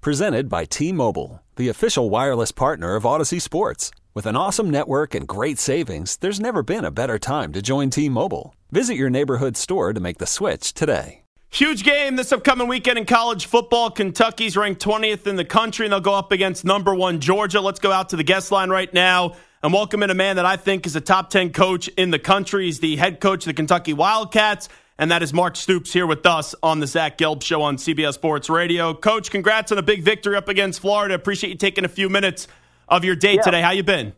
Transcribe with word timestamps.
Presented 0.00 0.48
by 0.48 0.64
T 0.64 0.92
Mobile, 0.92 1.42
the 1.56 1.68
official 1.68 2.08
wireless 2.08 2.52
partner 2.52 2.94
of 2.94 3.02
Audacy 3.02 3.42
Sports. 3.42 3.90
With 4.14 4.26
an 4.26 4.36
awesome 4.36 4.70
network 4.70 5.12
and 5.12 5.26
great 5.26 5.58
savings, 5.58 6.16
there's 6.18 6.38
never 6.38 6.62
been 6.62 6.84
a 6.84 6.92
better 6.92 7.18
time 7.18 7.52
to 7.52 7.60
join 7.60 7.90
T 7.90 8.08
Mobile. 8.08 8.54
Visit 8.70 8.94
your 8.94 9.10
neighborhood 9.10 9.56
store 9.56 9.92
to 9.92 9.98
make 9.98 10.18
the 10.18 10.26
switch 10.26 10.72
today. 10.72 11.22
Huge 11.50 11.82
game 11.82 12.14
this 12.14 12.30
upcoming 12.30 12.68
weekend 12.68 12.96
in 12.96 13.06
college 13.06 13.46
football. 13.46 13.90
Kentucky's 13.90 14.56
ranked 14.56 14.80
20th 14.84 15.26
in 15.26 15.34
the 15.34 15.44
country, 15.44 15.84
and 15.84 15.92
they'll 15.92 16.00
go 16.00 16.14
up 16.14 16.30
against 16.30 16.64
number 16.64 16.94
one 16.94 17.18
Georgia. 17.18 17.60
Let's 17.60 17.80
go 17.80 17.90
out 17.90 18.10
to 18.10 18.16
the 18.16 18.22
guest 18.22 18.52
line 18.52 18.70
right 18.70 18.94
now 18.94 19.34
and 19.64 19.72
welcome 19.72 20.04
in 20.04 20.10
a 20.10 20.14
man 20.14 20.36
that 20.36 20.46
I 20.46 20.56
think 20.56 20.86
is 20.86 20.94
a 20.94 21.00
top 21.00 21.30
10 21.30 21.50
coach 21.52 21.88
in 21.88 22.12
the 22.12 22.20
country. 22.20 22.66
He's 22.66 22.78
the 22.78 22.94
head 22.94 23.18
coach 23.18 23.42
of 23.42 23.46
the 23.46 23.54
Kentucky 23.54 23.94
Wildcats, 23.94 24.68
and 24.98 25.10
that 25.10 25.22
is 25.22 25.32
Mark 25.32 25.56
Stoops 25.56 25.92
here 25.92 26.06
with 26.06 26.26
us 26.26 26.54
on 26.62 26.80
the 26.80 26.86
Zach 26.86 27.18
Gelb 27.18 27.42
Show 27.42 27.62
on 27.62 27.76
CBS 27.76 28.14
Sports 28.14 28.50
Radio. 28.50 28.94
Coach, 28.94 29.30
congrats 29.30 29.70
on 29.72 29.78
a 29.78 29.82
big 29.82 30.02
victory 30.02 30.36
up 30.36 30.48
against 30.48 30.80
Florida. 30.80 31.14
Appreciate 31.14 31.50
you 31.50 31.56
taking 31.56 31.84
a 31.84 31.88
few 31.88 32.08
minutes 32.08 32.48
of 32.88 33.04
your 33.04 33.14
day 33.16 33.34
Yeah. 33.34 33.42
today. 33.42 33.62
How 33.62 33.70
you 33.70 33.82
been? 33.82 34.12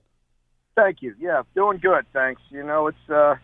Thank 0.77 1.03
you. 1.03 1.15
Yeah, 1.21 1.43
doing 1.55 1.79
good. 1.79 2.07
Thanks. 2.13 2.41
You 2.51 2.63
know, 2.63 2.87
it's 2.87 3.11
uh, 3.11 3.35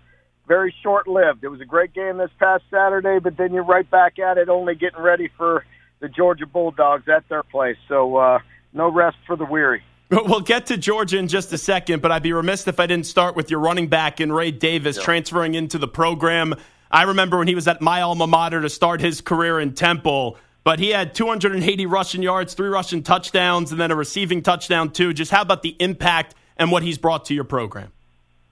very 0.49 0.75
short 0.83 1.07
lived. 1.09 1.45
It 1.45 1.49
was 1.49 1.61
a 1.61 1.65
great 1.67 1.93
game 1.93 2.17
this 2.17 2.31
past 2.39 2.65
Saturday, 2.71 3.19
but 3.19 3.37
then 3.37 3.53
you're 3.53 3.65
right 3.65 3.89
back 3.91 4.19
at 4.19 4.39
it, 4.39 4.49
only 4.49 4.75
getting 4.75 5.01
ready 5.03 5.29
for 5.37 5.65
the 6.01 6.09
Georgia 6.09 6.47
Bulldogs 6.47 7.09
at 7.09 7.29
their 7.29 7.43
place. 7.43 7.77
So 7.89 8.17
uh, 8.17 8.39
no 8.73 8.91
rest 8.91 9.17
for 9.27 9.37
the 9.37 9.45
weary. 9.45 9.83
We'll 10.09 10.41
get 10.41 10.67
to 10.67 10.77
Georgia 10.77 11.19
in 11.19 11.27
just 11.27 11.53
a 11.53 11.59
second, 11.59 12.01
but 12.01 12.13
I'd 12.13 12.23
be 12.23 12.33
remiss 12.33 12.69
if 12.69 12.79
I 12.79 12.87
didn't 12.87 13.07
start 13.07 13.35
with 13.35 13.51
your 13.51 13.59
running 13.59 13.89
back 13.89 14.21
and 14.21 14.33
Ray 14.33 14.53
Davis 14.53 15.03
transferring 15.03 15.55
into 15.55 15.79
the 15.79 15.89
program. 15.89 16.55
I 16.91 17.03
remember 17.03 17.39
when 17.39 17.49
he 17.49 17.55
was 17.55 17.67
at 17.69 17.81
my 17.81 18.03
alma 18.03 18.27
mater 18.27 18.61
to 18.61 18.69
start 18.69 19.01
his 19.01 19.21
career 19.21 19.59
in 19.59 19.75
Temple, 19.75 20.39
but 20.65 20.79
he 20.79 20.91
had 20.91 21.15
280 21.15 21.87
rushing 21.87 22.23
yards, 22.23 22.55
three 22.55 22.69
rushing 22.69 23.03
touchdowns, 23.03 23.73
and 23.73 23.81
then 23.81 23.91
a 23.91 23.97
receiving 23.97 24.43
touchdown, 24.43 24.91
too. 24.91 25.13
Just 25.13 25.31
how 25.31 25.43
about 25.43 25.63
the 25.63 25.77
impact 25.81 26.35
and 26.57 26.71
what 26.71 26.83
he's 26.83 26.99
brought 26.99 27.27
to 27.27 27.35
your 27.35 27.45
program? 27.45 27.93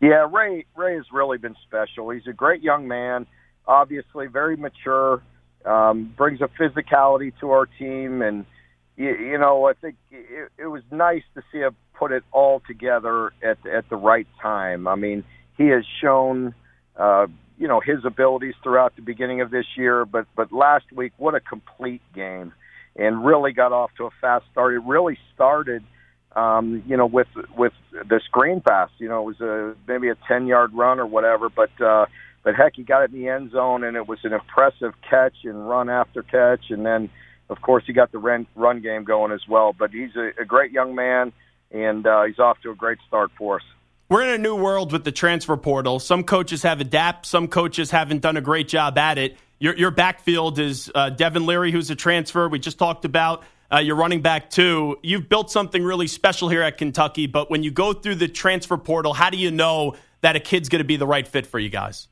Yeah, 0.00 0.26
Ray 0.30 0.66
Ray 0.76 0.96
has 0.96 1.06
really 1.12 1.38
been 1.38 1.56
special. 1.66 2.10
He's 2.10 2.26
a 2.26 2.32
great 2.32 2.62
young 2.62 2.88
man, 2.88 3.26
obviously 3.66 4.26
very 4.26 4.56
mature, 4.56 5.22
um, 5.64 6.12
brings 6.16 6.40
a 6.40 6.48
physicality 6.48 7.32
to 7.40 7.50
our 7.52 7.66
team, 7.66 8.20
and 8.20 8.44
you, 8.96 9.14
you 9.14 9.38
know 9.38 9.66
I 9.66 9.72
think 9.72 9.96
it, 10.10 10.50
it 10.58 10.66
was 10.66 10.82
nice 10.90 11.22
to 11.36 11.42
see 11.50 11.60
him 11.60 11.74
put 11.94 12.12
it 12.12 12.24
all 12.32 12.60
together 12.66 13.32
at 13.42 13.64
at 13.66 13.88
the 13.88 13.96
right 13.96 14.26
time. 14.42 14.86
I 14.86 14.96
mean, 14.96 15.24
he 15.56 15.68
has 15.68 15.84
shown. 16.02 16.54
Uh, 16.96 17.28
you 17.58 17.68
know 17.68 17.80
his 17.80 18.04
abilities 18.04 18.54
throughout 18.62 18.96
the 18.96 19.02
beginning 19.02 19.40
of 19.40 19.50
this 19.50 19.66
year, 19.76 20.04
but 20.04 20.26
but 20.36 20.52
last 20.52 20.86
week, 20.92 21.12
what 21.16 21.34
a 21.34 21.40
complete 21.40 22.02
game, 22.14 22.52
and 22.96 23.24
really 23.24 23.52
got 23.52 23.72
off 23.72 23.90
to 23.98 24.04
a 24.04 24.10
fast 24.20 24.44
start. 24.52 24.74
It 24.74 24.82
really 24.84 25.18
started 25.34 25.84
um, 26.36 26.82
you 26.86 26.96
know, 26.96 27.06
with 27.06 27.28
with 27.56 27.72
the 27.92 28.20
screen 28.24 28.60
pass. 28.60 28.90
You 28.98 29.08
know, 29.08 29.22
it 29.22 29.38
was 29.38 29.40
a 29.40 29.74
maybe 29.86 30.08
a 30.08 30.16
ten 30.26 30.46
yard 30.46 30.72
run 30.74 30.98
or 30.98 31.06
whatever, 31.06 31.48
but 31.48 31.70
uh, 31.80 32.06
but 32.42 32.54
heck, 32.54 32.74
he 32.76 32.82
got 32.82 33.02
it 33.02 33.12
in 33.12 33.20
the 33.20 33.28
end 33.28 33.52
zone, 33.52 33.84
and 33.84 33.96
it 33.96 34.08
was 34.08 34.18
an 34.24 34.32
impressive 34.32 34.92
catch 35.08 35.36
and 35.44 35.68
run 35.68 35.88
after 35.88 36.22
catch, 36.22 36.70
and 36.70 36.84
then 36.84 37.10
of 37.48 37.60
course 37.60 37.84
he 37.86 37.92
got 37.92 38.10
the 38.12 38.18
run 38.18 38.46
run 38.54 38.80
game 38.80 39.04
going 39.04 39.32
as 39.32 39.42
well. 39.48 39.72
But 39.72 39.90
he's 39.90 40.16
a, 40.16 40.30
a 40.40 40.44
great 40.44 40.72
young 40.72 40.94
man, 40.94 41.32
and 41.70 42.06
uh, 42.06 42.24
he's 42.24 42.38
off 42.38 42.60
to 42.62 42.70
a 42.70 42.74
great 42.74 42.98
start 43.06 43.30
for 43.38 43.56
us. 43.56 43.62
We're 44.14 44.22
in 44.22 44.28
a 44.28 44.38
new 44.38 44.54
world 44.54 44.92
with 44.92 45.02
the 45.02 45.10
transfer 45.10 45.56
portal. 45.56 45.98
Some 45.98 46.22
coaches 46.22 46.62
have 46.62 46.80
adapted, 46.80 47.26
some 47.28 47.48
coaches 47.48 47.90
haven't 47.90 48.22
done 48.22 48.36
a 48.36 48.40
great 48.40 48.68
job 48.68 48.96
at 48.96 49.18
it. 49.18 49.36
Your, 49.58 49.76
your 49.76 49.90
backfield 49.90 50.60
is 50.60 50.88
uh, 50.94 51.10
Devin 51.10 51.46
Leary, 51.46 51.72
who's 51.72 51.90
a 51.90 51.96
transfer. 51.96 52.48
We 52.48 52.60
just 52.60 52.78
talked 52.78 53.04
about 53.04 53.42
uh, 53.72 53.78
your 53.78 53.96
running 53.96 54.22
back, 54.22 54.50
too. 54.50 55.00
You've 55.02 55.28
built 55.28 55.50
something 55.50 55.82
really 55.82 56.06
special 56.06 56.48
here 56.48 56.62
at 56.62 56.78
Kentucky, 56.78 57.26
but 57.26 57.50
when 57.50 57.64
you 57.64 57.72
go 57.72 57.92
through 57.92 58.14
the 58.14 58.28
transfer 58.28 58.76
portal, 58.76 59.14
how 59.14 59.30
do 59.30 59.36
you 59.36 59.50
know 59.50 59.96
that 60.20 60.36
a 60.36 60.40
kid's 60.40 60.68
going 60.68 60.78
to 60.78 60.86
be 60.86 60.94
the 60.94 61.08
right 61.08 61.26
fit 61.26 61.44
for 61.44 61.58
you 61.58 61.68
guys? 61.68 62.06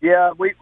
Yeah, 0.00 0.32
we, 0.36 0.54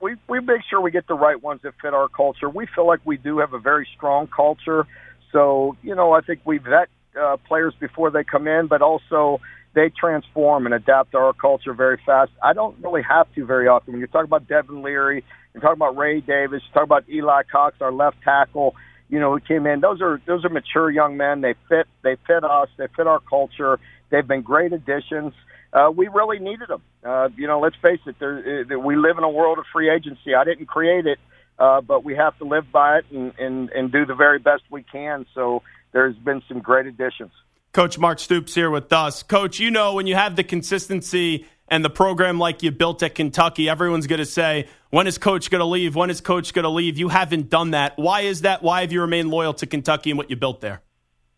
we 0.00 0.14
we 0.26 0.40
make 0.40 0.62
sure 0.70 0.80
we 0.80 0.90
get 0.90 1.06
the 1.06 1.16
right 1.16 1.42
ones 1.42 1.60
that 1.64 1.74
fit 1.82 1.92
our 1.92 2.08
culture. 2.08 2.48
We 2.48 2.64
feel 2.74 2.86
like 2.86 3.00
we 3.04 3.18
do 3.18 3.40
have 3.40 3.52
a 3.52 3.58
very 3.58 3.86
strong 3.94 4.26
culture, 4.26 4.86
so 5.32 5.76
you 5.82 5.94
know 5.94 6.12
I 6.12 6.22
think 6.22 6.40
we 6.46 6.56
vet 6.56 6.88
uh, 7.14 7.36
players 7.46 7.74
before 7.78 8.10
they 8.10 8.24
come 8.24 8.48
in, 8.48 8.68
but 8.68 8.80
also 8.80 9.42
they 9.78 9.90
transform 9.90 10.66
and 10.66 10.74
adapt 10.74 11.14
our 11.14 11.32
culture 11.32 11.72
very 11.72 12.00
fast. 12.04 12.32
I 12.42 12.52
don't 12.52 12.76
really 12.82 13.02
have 13.02 13.32
to 13.36 13.46
very 13.46 13.68
often. 13.68 13.92
When 13.92 14.00
you 14.00 14.08
talk 14.08 14.24
about 14.24 14.48
Devin 14.48 14.82
Leary, 14.82 15.22
you're 15.54 15.60
talking 15.60 15.76
about 15.76 15.96
Ray 15.96 16.20
Davis, 16.20 16.62
you 16.66 16.74
talk 16.74 16.82
about 16.82 17.08
Eli 17.08 17.44
Cox, 17.44 17.76
our 17.80 17.92
left 17.92 18.16
tackle. 18.22 18.74
You 19.08 19.20
know, 19.20 19.32
who 19.32 19.40
came 19.40 19.66
in. 19.66 19.80
Those 19.80 20.02
are 20.02 20.20
those 20.26 20.44
are 20.44 20.50
mature 20.50 20.90
young 20.90 21.16
men. 21.16 21.40
They 21.40 21.54
fit. 21.70 21.86
They 22.02 22.16
fit 22.26 22.44
us. 22.44 22.68
They 22.76 22.88
fit 22.94 23.06
our 23.06 23.20
culture. 23.20 23.78
They've 24.10 24.26
been 24.26 24.42
great 24.42 24.74
additions. 24.74 25.32
Uh, 25.72 25.90
we 25.96 26.08
really 26.08 26.38
needed 26.38 26.68
them. 26.68 26.82
Uh, 27.02 27.30
you 27.34 27.46
know, 27.46 27.58
let's 27.58 27.76
face 27.76 28.00
it. 28.04 28.16
There, 28.18 28.66
uh, 28.70 28.78
we 28.78 28.96
live 28.96 29.16
in 29.16 29.24
a 29.24 29.30
world 29.30 29.58
of 29.58 29.64
free 29.72 29.88
agency. 29.88 30.34
I 30.34 30.44
didn't 30.44 30.66
create 30.66 31.06
it, 31.06 31.18
uh, 31.58 31.80
but 31.80 32.04
we 32.04 32.16
have 32.16 32.36
to 32.36 32.44
live 32.44 32.70
by 32.70 32.98
it 32.98 33.06
and, 33.10 33.32
and 33.38 33.70
and 33.70 33.90
do 33.90 34.04
the 34.04 34.14
very 34.14 34.40
best 34.40 34.64
we 34.68 34.82
can. 34.82 35.24
So 35.34 35.62
there's 35.92 36.16
been 36.16 36.42
some 36.46 36.58
great 36.58 36.84
additions. 36.84 37.32
Coach 37.78 37.96
Mark 37.96 38.18
Stoops 38.18 38.56
here 38.56 38.72
with 38.72 38.92
us. 38.92 39.22
Coach, 39.22 39.60
you 39.60 39.70
know, 39.70 39.94
when 39.94 40.08
you 40.08 40.16
have 40.16 40.34
the 40.34 40.42
consistency 40.42 41.46
and 41.68 41.84
the 41.84 41.88
program 41.88 42.36
like 42.36 42.64
you 42.64 42.72
built 42.72 43.04
at 43.04 43.14
Kentucky, 43.14 43.68
everyone's 43.68 44.08
going 44.08 44.18
to 44.18 44.26
say, 44.26 44.66
when 44.90 45.06
is 45.06 45.16
coach 45.16 45.48
going 45.48 45.60
to 45.60 45.64
leave? 45.64 45.94
When 45.94 46.10
is 46.10 46.20
coach 46.20 46.52
going 46.52 46.64
to 46.64 46.70
leave? 46.70 46.98
You 46.98 47.08
haven't 47.08 47.50
done 47.50 47.70
that. 47.70 47.92
Why 47.96 48.22
is 48.22 48.40
that? 48.40 48.64
Why 48.64 48.80
have 48.80 48.90
you 48.90 49.00
remained 49.00 49.30
loyal 49.30 49.54
to 49.54 49.66
Kentucky 49.66 50.10
and 50.10 50.18
what 50.18 50.28
you 50.28 50.34
built 50.34 50.60
there? 50.60 50.82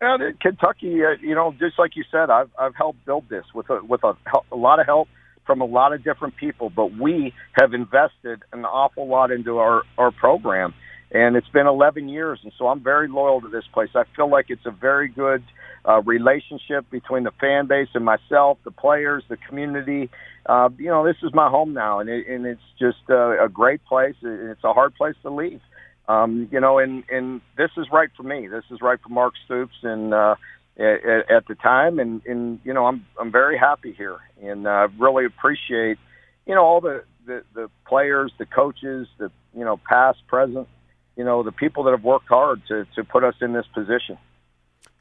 And 0.01 0.41
Kentucky, 0.41 1.05
uh, 1.05 1.21
you 1.21 1.35
know, 1.35 1.55
just 1.61 1.79
like 1.79 1.95
you 1.95 2.05
said, 2.11 2.31
I've 2.31 2.49
I've 2.59 2.75
helped 2.75 3.05
build 3.05 3.29
this 3.29 3.45
with 3.55 3.69
a 3.69 3.85
with 3.85 4.03
a, 4.03 4.17
a 4.51 4.57
lot 4.57 4.81
of 4.81 4.87
help 4.87 5.09
from 5.45 5.61
a 5.61 5.67
lot 5.67 5.93
of 5.93 6.03
different 6.03 6.37
people, 6.37 6.71
but 6.71 6.97
we 6.99 7.35
have 7.53 7.75
invested 7.75 8.41
an 8.55 8.65
awful 8.65 9.07
lot 9.07 9.31
into 9.31 9.59
our 9.59 9.83
our 9.99 10.11
program, 10.11 10.73
and 11.13 11.37
it's 11.37 11.49
been 11.49 11.67
11 11.67 12.09
years, 12.09 12.41
and 12.43 12.53
so 12.57 12.69
I'm 12.69 12.83
very 12.83 13.09
loyal 13.09 13.41
to 13.41 13.49
this 13.49 13.65
place. 13.73 13.91
I 13.95 14.05
feel 14.15 14.31
like 14.31 14.47
it's 14.49 14.67
a 14.67 14.71
very 14.71 15.09
good 15.09 15.43
uh, 15.87 16.01
relationship 16.03 16.89
between 16.91 17.25
the 17.25 17.33
fan 17.41 17.67
base 17.67 17.89
and 17.95 18.05
myself, 18.05 18.59
the 18.65 18.71
players, 18.71 19.25
the 19.29 19.37
community. 19.37 20.11
Uh, 20.47 20.69
you 20.79 20.87
know, 20.87 21.05
this 21.05 21.17
is 21.23 21.33
my 21.35 21.49
home 21.49 21.73
now, 21.73 21.99
and 21.99 22.09
it, 22.09 22.29
and 22.29 22.47
it's 22.47 22.61
just 22.79 22.99
uh, 23.09 23.45
a 23.45 23.49
great 23.49 23.85
place. 23.87 24.15
It's 24.23 24.63
a 24.65 24.73
hard 24.73 24.95
place 24.95 25.17
to 25.23 25.31
leave. 25.31 25.61
Um, 26.09 26.49
you 26.51 26.61
know, 26.61 26.79
and 26.79 27.05
and 27.11 27.41
this 27.57 27.71
is 27.77 27.87
right 27.93 28.11
for 28.17 28.23
me. 28.23 28.49
This 28.49 28.65
is 28.71 28.81
right 28.81 28.99
for 29.01 29.11
Mark 29.11 29.35
Stoops, 29.45 29.77
and 29.83 30.15
uh, 30.15 30.35
at, 30.79 31.31
at 31.31 31.47
the 31.49 31.55
time, 31.55 31.99
and 31.99 32.25
and 32.27 32.61
you 32.65 32.73
know, 32.73 32.87
I'm 32.87 33.05
I'm 33.19 33.31
very 33.31 33.59
happy 33.59 33.93
here, 33.93 34.19
and 34.43 34.67
I 34.67 34.85
uh, 34.85 34.89
really 34.99 35.25
appreciate, 35.25 35.99
you 36.47 36.55
know, 36.55 36.63
all 36.65 36.81
the, 36.81 37.05
the 37.27 37.43
the 37.55 37.71
players, 37.87 38.33
the 38.39 38.47
coaches, 38.47 39.07
the 39.19 39.31
you 39.55 39.65
know, 39.65 39.79
past, 39.89 40.19
present, 40.27 40.69
you 41.21 41.27
know, 41.27 41.43
the 41.43 41.53
people 41.53 41.83
that 41.83 41.91
have 41.91 42.03
worked 42.03 42.29
hard 42.29 42.63
to 42.69 42.87
to 42.95 43.05
put 43.05 43.25
us 43.25 43.35
in 43.43 43.53
this 43.53 43.67
position. 43.75 44.17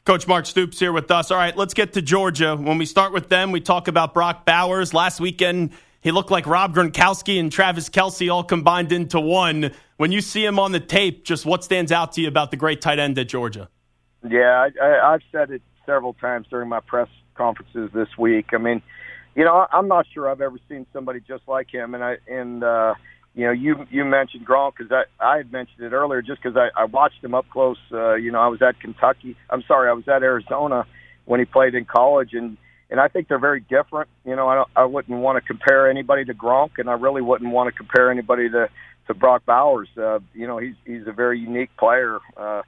Coach 0.04 0.28
Mark 0.28 0.46
Stoops 0.46 0.78
here 0.78 0.92
with 0.92 1.10
us. 1.12 1.32
All 1.32 1.38
right, 1.38 1.56
let's 1.56 1.74
get 1.74 1.94
to 1.94 2.02
Georgia. 2.02 2.58
When 2.58 2.78
we 2.78 2.86
start 2.86 3.14
with 3.14 3.30
them, 3.30 3.54
we 3.54 3.62
talk 3.62 3.88
about 3.88 4.14
Brock 4.14 4.46
Bowers. 4.46 4.94
Last 4.94 5.22
weekend, 5.22 5.72
he 6.02 6.12
looked 6.12 6.30
like 6.30 6.46
Rob 6.46 6.76
Gronkowski 6.76 7.40
and 7.40 7.50
Travis 7.50 7.90
Kelce 7.90 8.30
all 8.30 8.44
combined 8.44 8.92
into 8.92 9.18
one. 9.18 9.72
When 9.96 10.12
you 10.12 10.20
see 10.20 10.44
him 10.44 10.60
on 10.60 10.74
the 10.74 10.82
tape, 10.82 11.24
just 11.24 11.46
what 11.46 11.64
stands 11.64 11.90
out 11.90 12.12
to 12.14 12.22
you 12.22 12.28
about 12.28 12.52
the 12.52 12.58
great 12.58 12.82
tight 12.82 13.00
end 13.00 13.18
at 13.18 13.30
Georgia? 13.30 13.70
Yeah, 14.30 14.68
I, 14.68 14.86
I, 14.86 15.14
I've 15.14 15.22
said 15.32 15.52
it 15.52 15.62
several 15.86 16.16
times 16.16 16.48
during 16.50 16.68
my 16.68 16.82
press 16.82 17.08
conferences 17.34 17.92
this 17.94 18.10
week. 18.18 18.48
I 18.52 18.58
mean, 18.58 18.82
you 19.36 19.46
know, 19.46 19.68
I'm 19.72 19.88
not 19.88 20.06
sure 20.14 20.30
I've 20.30 20.42
ever 20.42 20.58
seen 20.68 20.86
somebody 20.92 21.22
just 21.22 21.44
like 21.48 21.74
him. 21.74 21.96
And 21.96 22.04
I 22.04 22.18
and 22.28 22.62
uh, 22.62 22.96
you 23.36 23.46
know, 23.46 23.52
you 23.52 23.86
you 23.90 24.06
mentioned 24.06 24.46
Gronk 24.46 24.74
because 24.78 24.92
I 24.92 25.04
I 25.24 25.38
had 25.38 25.52
mentioned 25.52 25.81
it 25.81 25.94
earlier 25.94 26.22
just 26.22 26.42
because 26.42 26.58
I, 26.58 26.70
I 26.80 26.86
watched 26.86 27.24
him 27.24 27.36
up 27.36 27.50
close. 27.50 27.78
Uh, 27.92 28.16
you 28.16 28.31
know, 28.31 28.40
I 28.40 28.48
was 28.48 28.62
at 28.62 28.80
Kentucky. 28.80 29.38
I'm 29.50 29.64
sorry, 29.68 29.90
I 29.90 29.94
was 29.94 30.08
at 30.08 30.24
Arizona 30.24 30.86
when 31.26 31.40
he 31.40 31.46
played 31.46 31.76
in 31.76 31.86
college, 31.86 32.34
and 32.34 32.58
and 32.90 33.00
I 33.00 33.08
think 33.08 33.28
they're 33.28 33.40
very 33.40 33.62
different. 33.62 34.10
You 34.26 34.36
know, 34.36 34.48
I 34.48 34.56
don't, 34.56 34.70
I 34.76 34.86
wouldn't 34.86 35.20
want 35.20 35.42
to 35.42 35.48
compare 35.48 35.90
anybody 35.90 36.26
to 36.26 36.34
Gronk, 36.34 36.80
and 36.80 36.90
I 36.90 36.94
really 36.94 37.22
wouldn't 37.22 37.52
want 37.52 37.72
to 37.72 37.78
compare 37.78 38.12
anybody 38.12 38.50
to 38.50 38.70
to 39.08 39.14
Brock 39.14 39.46
Bowers. 39.46 39.90
Uh, 39.96 40.20
you 40.34 40.48
know, 40.48 40.58
he's 40.58 40.76
he's 40.86 41.08
a 41.08 41.12
very 41.12 41.40
unique 41.40 41.76
player. 41.78 42.20
Uh, 42.36 42.64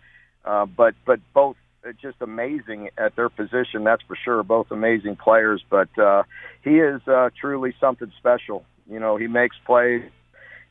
uh, 0.46 0.66
but 0.66 0.96
but 1.06 1.20
both 1.34 1.56
just 2.02 2.18
amazing 2.22 2.90
at 2.98 3.16
their 3.16 3.30
position. 3.30 3.84
That's 3.84 4.04
for 4.04 4.16
sure. 4.16 4.44
Both 4.44 4.72
amazing 4.72 5.16
players, 5.16 5.64
but 5.70 5.90
uh, 5.98 6.24
he 6.64 6.78
is 6.78 7.02
uh, 7.08 7.30
truly 7.40 7.74
something 7.80 8.12
special. 8.20 8.64
You 8.90 9.00
know, 9.00 9.18
he 9.18 9.28
makes 9.28 9.56
plays 9.66 10.04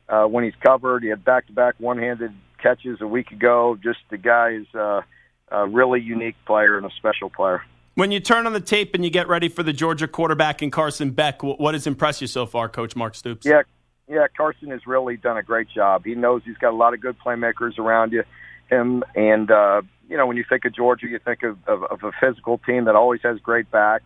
uh, 0.09 0.25
when 0.25 0.43
he's 0.43 0.55
covered. 0.61 1.03
He 1.03 1.09
had 1.09 1.23
back-to-back 1.23 1.75
one-handed 1.79 2.33
catches 2.61 3.01
a 3.01 3.07
week 3.07 3.31
ago. 3.31 3.77
Just 3.81 3.99
the 4.09 4.17
guy 4.17 4.51
is 4.51 4.67
uh, 4.75 5.01
a 5.49 5.67
really 5.67 6.01
unique 6.01 6.35
player 6.45 6.77
and 6.77 6.85
a 6.85 6.91
special 6.97 7.29
player. 7.29 7.63
When 7.95 8.11
you 8.11 8.19
turn 8.19 8.47
on 8.47 8.53
the 8.53 8.61
tape 8.61 8.95
and 8.95 9.03
you 9.03 9.09
get 9.09 9.27
ready 9.27 9.49
for 9.49 9.63
the 9.63 9.73
Georgia 9.73 10.07
quarterback 10.07 10.61
and 10.61 10.71
Carson 10.71 11.11
Beck, 11.11 11.43
what 11.43 11.73
has 11.73 11.87
impressed 11.87 12.21
you 12.21 12.27
so 12.27 12.45
far, 12.45 12.69
Coach 12.69 12.95
Mark 12.95 13.15
Stoops? 13.15 13.45
Yeah, 13.45 13.63
yeah, 14.07 14.27
Carson 14.35 14.69
has 14.69 14.87
really 14.87 15.17
done 15.17 15.37
a 15.37 15.43
great 15.43 15.67
job. 15.69 16.05
He 16.05 16.15
knows 16.15 16.41
he's 16.45 16.57
got 16.57 16.71
a 16.71 16.75
lot 16.75 16.93
of 16.93 17.01
good 17.01 17.17
playmakers 17.19 17.77
around 17.77 18.13
you, 18.13 18.23
him, 18.69 19.03
and 19.15 19.51
uh, 19.51 19.81
you 20.09 20.17
know 20.17 20.25
when 20.25 20.37
you 20.37 20.45
think 20.47 20.65
of 20.65 20.73
Georgia, 20.73 21.07
you 21.07 21.19
think 21.19 21.43
of, 21.43 21.57
of, 21.67 21.83
of 21.83 22.03
a 22.03 22.11
physical 22.19 22.57
team 22.59 22.85
that 22.85 22.95
always 22.95 23.21
has 23.23 23.39
great 23.39 23.69
backs. 23.71 24.05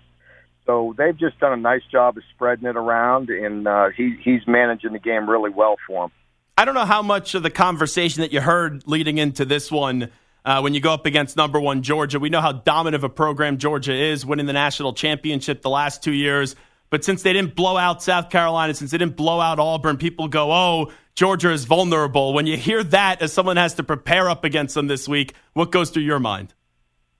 So 0.65 0.95
they've 0.97 1.17
just 1.17 1.39
done 1.39 1.53
a 1.53 1.57
nice 1.57 1.83
job 1.91 2.17
of 2.17 2.23
spreading 2.33 2.65
it 2.67 2.75
around, 2.75 3.29
and 3.29 3.67
uh, 3.67 3.89
he, 3.95 4.15
he's 4.23 4.41
managing 4.47 4.93
the 4.93 4.99
game 4.99 5.29
really 5.29 5.51
well 5.51 5.75
for 5.85 6.05
them. 6.05 6.11
I 6.57 6.65
don't 6.65 6.73
know 6.73 6.85
how 6.85 7.01
much 7.01 7.35
of 7.35 7.43
the 7.43 7.49
conversation 7.49 8.21
that 8.21 8.31
you 8.31 8.41
heard 8.41 8.87
leading 8.87 9.17
into 9.17 9.45
this 9.45 9.69
one 9.69 10.09
uh, 10.45 10.61
when 10.61 10.73
you 10.73 10.79
go 10.79 10.93
up 10.93 11.05
against 11.05 11.35
number 11.35 11.59
one 11.59 11.83
Georgia. 11.83 12.19
We 12.19 12.29
know 12.29 12.41
how 12.41 12.53
dominant 12.53 12.95
of 12.95 13.03
a 13.03 13.09
program 13.09 13.57
Georgia 13.57 13.93
is, 13.93 14.25
winning 14.25 14.45
the 14.45 14.53
national 14.53 14.93
championship 14.93 15.61
the 15.61 15.69
last 15.69 16.01
two 16.01 16.13
years. 16.13 16.55
But 16.89 17.03
since 17.03 17.23
they 17.23 17.33
didn't 17.33 17.55
blow 17.55 17.77
out 17.77 18.01
South 18.01 18.29
Carolina, 18.29 18.73
since 18.73 18.91
they 18.91 18.97
didn't 18.97 19.17
blow 19.17 19.41
out 19.41 19.59
Auburn, 19.59 19.97
people 19.97 20.27
go, 20.27 20.51
oh, 20.51 20.91
Georgia 21.13 21.51
is 21.51 21.65
vulnerable. 21.65 22.33
When 22.33 22.47
you 22.47 22.57
hear 22.57 22.83
that 22.85 23.21
as 23.21 23.33
someone 23.33 23.57
has 23.57 23.73
to 23.75 23.83
prepare 23.83 24.29
up 24.29 24.43
against 24.43 24.75
them 24.75 24.87
this 24.87 25.07
week, 25.07 25.33
what 25.53 25.71
goes 25.71 25.89
through 25.89 26.03
your 26.03 26.19
mind? 26.19 26.53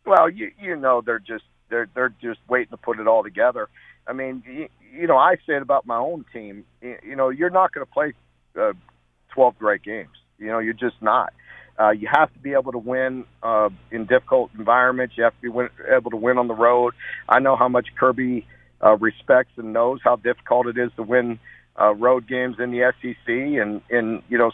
Well, 0.06 0.30
you 0.30 0.52
you 0.60 0.76
know 0.76 1.02
they're 1.06 1.20
just 1.20 1.44
they're 1.70 1.88
they're 1.94 2.14
just 2.22 2.40
waiting 2.48 2.72
to 2.72 2.78
put 2.78 3.00
it 3.00 3.08
all 3.08 3.24
together. 3.24 3.70
I 4.08 4.14
mean, 4.14 4.44
you, 4.46 4.68
you 4.94 5.08
know, 5.08 5.18
I 5.18 5.36
say 5.48 5.56
it 5.56 5.62
about 5.62 5.86
my 5.86 5.98
own 5.98 6.26
team. 6.32 6.66
You 6.82 7.16
know, 7.16 7.30
you're 7.30 7.50
not 7.50 7.74
going 7.74 7.86
to 7.86 7.92
play 7.92 8.14
uh, 8.60 8.74
12 9.34 9.58
great 9.58 9.84
games. 9.84 10.10
You 10.38 10.48
know, 10.48 10.60
you're 10.60 10.74
just 10.74 11.02
not. 11.02 11.34
Uh, 11.80 11.90
you 11.90 12.08
have 12.12 12.32
to 12.34 12.40
be 12.40 12.54
able 12.54 12.72
to 12.72 12.78
win 12.78 13.26
uh, 13.44 13.70
in 13.92 14.06
difficult 14.06 14.52
environments. 14.58 15.18
You 15.18 15.24
have 15.24 15.36
to 15.36 15.42
be 15.42 15.50
win- 15.50 15.70
able 15.94 16.12
to 16.12 16.18
win 16.18 16.38
on 16.38 16.48
the 16.48 16.54
road. 16.54 16.94
I 17.28 17.40
know 17.40 17.56
how 17.56 17.68
much 17.68 17.88
Kirby 18.00 18.46
uh, 18.84 18.96
respects 18.98 19.52
and 19.58 19.74
knows 19.74 20.00
how 20.04 20.16
difficult 20.18 20.68
it 20.68 20.78
is 20.78 20.92
to 20.96 21.04
win 21.04 21.40
uh, 21.80 21.94
road 21.96 22.28
games 22.28 22.58
in 22.60 22.72
the 22.72 22.94
SEC, 23.02 23.28
and 23.28 23.82
and 23.90 24.22
you 24.30 24.38
know, 24.38 24.52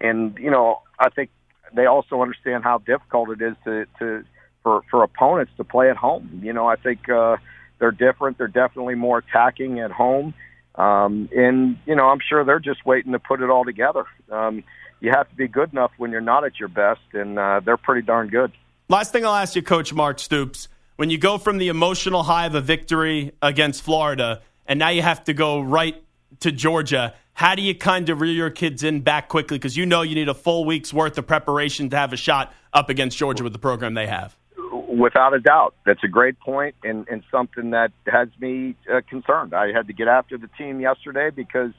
and 0.00 0.36
you 0.38 0.50
know, 0.50 0.80
I 0.98 1.10
think 1.10 1.30
they 1.74 1.86
also 1.86 2.20
understand 2.20 2.64
how 2.64 2.78
difficult 2.78 3.30
it 3.30 3.42
is 3.42 3.54
to 3.64 3.86
to 4.00 4.24
for 4.66 4.82
for 4.90 5.04
opponents 5.04 5.52
to 5.58 5.62
play 5.62 5.90
at 5.90 5.96
home. 5.96 6.40
You 6.42 6.52
know, 6.52 6.66
I 6.66 6.74
think 6.74 7.08
uh, 7.08 7.36
they're 7.78 7.92
different. 7.92 8.36
They're 8.36 8.48
definitely 8.48 8.96
more 8.96 9.18
attacking 9.18 9.78
at 9.78 9.92
home, 9.92 10.34
um, 10.74 11.28
and 11.32 11.78
you 11.86 11.94
know, 11.94 12.06
I'm 12.06 12.18
sure 12.28 12.44
they're 12.44 12.58
just 12.58 12.84
waiting 12.84 13.12
to 13.12 13.20
put 13.20 13.40
it 13.42 13.48
all 13.48 13.64
together. 13.64 14.06
Um, 14.28 14.64
you 14.98 15.12
have 15.12 15.28
to 15.30 15.36
be 15.36 15.46
good 15.46 15.70
enough 15.70 15.92
when 15.98 16.10
you're 16.10 16.20
not 16.20 16.44
at 16.44 16.58
your 16.58 16.68
best, 16.68 17.00
and 17.12 17.38
uh, 17.38 17.60
they're 17.64 17.76
pretty 17.76 18.04
darn 18.04 18.26
good. 18.26 18.50
Last 18.88 19.12
thing 19.12 19.24
I'll 19.24 19.36
ask 19.36 19.54
you, 19.54 19.62
Coach 19.62 19.94
Mark 19.94 20.18
Stoops, 20.18 20.66
when 20.96 21.10
you 21.10 21.18
go 21.18 21.38
from 21.38 21.58
the 21.58 21.68
emotional 21.68 22.24
high 22.24 22.46
of 22.46 22.56
a 22.56 22.60
victory 22.60 23.32
against 23.40 23.84
Florida, 23.84 24.42
and 24.66 24.80
now 24.80 24.88
you 24.88 25.02
have 25.02 25.22
to 25.24 25.32
go 25.32 25.60
right 25.60 26.02
to 26.40 26.50
Georgia. 26.50 27.14
How 27.34 27.54
do 27.54 27.62
you 27.62 27.74
kind 27.74 28.08
of 28.08 28.20
reel 28.20 28.34
your 28.34 28.50
kids 28.50 28.82
in 28.82 29.02
back 29.02 29.28
quickly? 29.28 29.58
Because 29.58 29.76
you 29.76 29.86
know 29.86 30.02
you 30.02 30.16
need 30.16 30.28
a 30.28 30.34
full 30.34 30.64
week's 30.64 30.92
worth 30.92 31.18
of 31.18 31.26
preparation 31.26 31.90
to 31.90 31.96
have 31.96 32.12
a 32.12 32.16
shot 32.16 32.52
up 32.72 32.88
against 32.88 33.16
Georgia 33.16 33.44
with 33.44 33.52
the 33.52 33.58
program 33.58 33.94
they 33.94 34.06
have. 34.06 34.36
Without 34.96 35.34
a 35.34 35.40
doubt, 35.40 35.74
that's 35.84 36.02
a 36.04 36.08
great 36.08 36.38
point 36.40 36.74
and, 36.82 37.06
and 37.08 37.22
something 37.30 37.70
that 37.70 37.92
has 38.06 38.28
me 38.40 38.76
uh, 38.90 39.00
concerned. 39.08 39.52
I 39.52 39.72
had 39.72 39.88
to 39.88 39.92
get 39.92 40.08
after 40.08 40.38
the 40.38 40.48
team 40.56 40.80
yesterday 40.80 41.28
because 41.30 41.72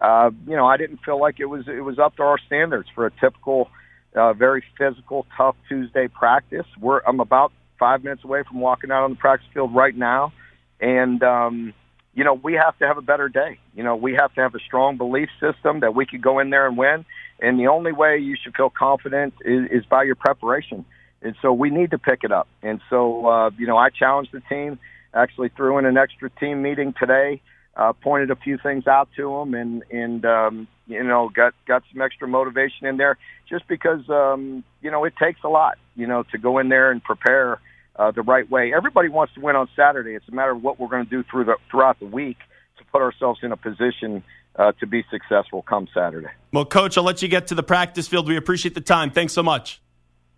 uh, 0.00 0.30
you 0.46 0.56
know 0.56 0.66
I 0.66 0.76
didn't 0.76 0.98
feel 1.04 1.20
like 1.20 1.38
it 1.38 1.44
was 1.44 1.68
it 1.68 1.82
was 1.82 1.98
up 1.98 2.16
to 2.16 2.22
our 2.22 2.38
standards 2.46 2.88
for 2.94 3.06
a 3.06 3.10
typical, 3.20 3.68
uh, 4.16 4.32
very 4.32 4.64
physical, 4.76 5.26
tough 5.36 5.54
Tuesday 5.68 6.08
practice. 6.08 6.66
We're 6.80 7.02
I'm 7.06 7.20
about 7.20 7.52
five 7.78 8.02
minutes 8.02 8.24
away 8.24 8.42
from 8.42 8.58
walking 8.58 8.90
out 8.90 9.04
on 9.04 9.10
the 9.10 9.16
practice 9.16 9.48
field 9.54 9.72
right 9.74 9.96
now, 9.96 10.32
and 10.80 11.22
um, 11.22 11.72
you 12.14 12.24
know 12.24 12.34
we 12.34 12.54
have 12.54 12.76
to 12.78 12.86
have 12.86 12.98
a 12.98 13.02
better 13.02 13.28
day. 13.28 13.58
You 13.76 13.84
know 13.84 13.94
we 13.94 14.14
have 14.14 14.34
to 14.34 14.40
have 14.40 14.56
a 14.56 14.60
strong 14.60 14.96
belief 14.96 15.28
system 15.40 15.80
that 15.80 15.94
we 15.94 16.04
could 16.04 16.22
go 16.22 16.40
in 16.40 16.50
there 16.50 16.66
and 16.66 16.76
win. 16.76 17.04
And 17.38 17.60
the 17.60 17.66
only 17.66 17.92
way 17.92 18.16
you 18.16 18.34
should 18.42 18.56
feel 18.56 18.70
confident 18.70 19.34
is, 19.44 19.68
is 19.70 19.84
by 19.84 20.04
your 20.04 20.14
preparation 20.14 20.86
and 21.26 21.34
so 21.42 21.52
we 21.52 21.70
need 21.70 21.90
to 21.90 21.98
pick 21.98 22.22
it 22.22 22.30
up. 22.30 22.46
And 22.62 22.80
so, 22.88 23.26
uh, 23.26 23.50
you 23.58 23.66
know, 23.66 23.76
I 23.76 23.90
challenged 23.90 24.30
the 24.32 24.40
team. 24.48 24.78
Actually, 25.12 25.48
threw 25.48 25.76
in 25.78 25.84
an 25.84 25.96
extra 25.96 26.30
team 26.30 26.62
meeting 26.62 26.94
today. 26.98 27.42
Uh, 27.74 27.92
pointed 27.92 28.30
a 28.30 28.36
few 28.36 28.56
things 28.56 28.86
out 28.86 29.08
to 29.16 29.30
them, 29.30 29.54
and 29.54 29.82
and 29.90 30.24
um, 30.24 30.68
you 30.86 31.02
know, 31.02 31.28
got 31.28 31.52
got 31.66 31.82
some 31.92 32.00
extra 32.00 32.28
motivation 32.28 32.86
in 32.86 32.96
there. 32.96 33.18
Just 33.48 33.66
because 33.66 34.08
um, 34.08 34.62
you 34.80 34.90
know, 34.90 35.04
it 35.04 35.14
takes 35.20 35.40
a 35.42 35.48
lot, 35.48 35.78
you 35.96 36.06
know, 36.06 36.22
to 36.30 36.38
go 36.38 36.58
in 36.58 36.68
there 36.68 36.90
and 36.90 37.02
prepare 37.02 37.60
uh, 37.96 38.12
the 38.12 38.22
right 38.22 38.48
way. 38.48 38.72
Everybody 38.74 39.08
wants 39.08 39.34
to 39.34 39.40
win 39.40 39.56
on 39.56 39.68
Saturday. 39.74 40.14
It's 40.14 40.28
a 40.28 40.34
matter 40.34 40.52
of 40.52 40.62
what 40.62 40.78
we're 40.78 40.88
going 40.88 41.04
to 41.04 41.10
do 41.10 41.24
through 41.28 41.46
the 41.46 41.56
throughout 41.70 41.98
the 41.98 42.06
week 42.06 42.38
to 42.78 42.84
put 42.92 43.02
ourselves 43.02 43.40
in 43.42 43.50
a 43.52 43.56
position 43.56 44.22
uh, 44.54 44.72
to 44.80 44.86
be 44.86 45.04
successful 45.10 45.62
come 45.62 45.88
Saturday. 45.92 46.30
Well, 46.52 46.66
Coach, 46.66 46.96
I'll 46.96 47.04
let 47.04 47.20
you 47.20 47.28
get 47.28 47.48
to 47.48 47.56
the 47.56 47.64
practice 47.64 48.06
field. 48.06 48.28
We 48.28 48.36
appreciate 48.36 48.74
the 48.74 48.80
time. 48.80 49.10
Thanks 49.10 49.32
so 49.32 49.42
much. 49.42 49.80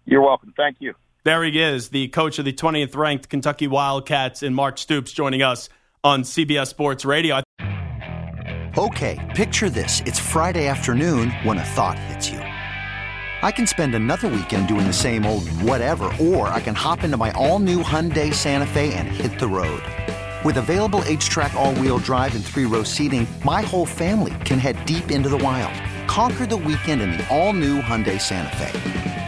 You're 0.09 0.23
welcome. 0.23 0.55
Thank 0.57 0.79
you. 0.81 0.95
There 1.25 1.45
he 1.45 1.61
is, 1.61 1.91
the 1.91 2.09
coach 2.09 2.39
of 2.39 2.47
the 2.47 2.53
20th 2.53 2.97
ranked 2.97 3.29
Kentucky 3.29 3.67
Wildcats, 3.67 4.43
and 4.43 4.57
Mark 4.57 4.79
Stoops 4.79 5.13
joining 5.13 5.43
us 5.43 5.69
on 6.03 6.23
CBS 6.23 6.69
Sports 6.69 7.05
Radio. 7.05 7.43
Okay, 8.79 9.33
picture 9.37 9.69
this. 9.69 10.01
It's 10.07 10.19
Friday 10.19 10.67
afternoon 10.67 11.31
when 11.43 11.59
a 11.59 11.65
thought 11.65 11.99
hits 11.99 12.31
you. 12.31 12.39
I 12.39 13.53
can 13.53 13.67
spend 13.67 13.95
another 13.95 14.29
weekend 14.29 14.67
doing 14.67 14.87
the 14.87 14.95
same 14.95 15.27
old 15.27 15.47
whatever, 15.61 16.11
or 16.19 16.49
I 16.49 16.61
can 16.61 16.75
hop 16.75 17.05
into 17.05 17.19
my 17.19 17.31
all 17.33 17.59
new 17.59 17.83
Hyundai 17.83 18.33
Santa 18.33 18.67
Fe 18.67 18.95
and 18.95 19.09
hit 19.09 19.39
the 19.39 19.47
road. 19.47 19.83
With 20.43 20.57
available 20.57 21.01
HTRAC, 21.01 21.53
all 21.53 21.75
wheel 21.75 21.99
drive, 21.99 22.35
and 22.35 22.43
three 22.43 22.65
row 22.65 22.83
seating, 22.83 23.27
my 23.45 23.61
whole 23.61 23.87
family 23.87 24.35
can 24.47 24.59
head 24.59 24.83
deep 24.87 25.11
into 25.11 25.29
the 25.29 25.39
wild. 25.39 25.75
Conquer 26.09 26.47
the 26.47 26.57
weekend 26.57 27.03
in 27.03 27.11
the 27.11 27.29
all 27.29 27.53
new 27.53 27.83
Hyundai 27.83 28.19
Santa 28.19 28.57
Fe. 28.57 29.28